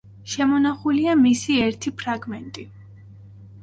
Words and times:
შემონახულია 0.35 1.15
მისი 1.21 1.61
ერთი 1.69 1.95
ფრაგმენტი. 2.03 2.71